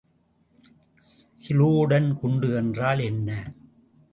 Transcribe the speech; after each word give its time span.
Kiloton 1.43 2.09
குண்டு 2.13 2.55
என்றால் 2.55 2.99
என்ன? 2.99 3.29